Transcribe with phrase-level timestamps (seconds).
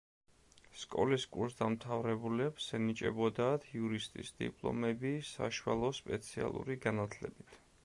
[0.83, 7.57] სკოლის კურსდამთავრებულებს ენიჭებოდათ იურისტის დიპლომები საშუალო სპეციალური განათლებით.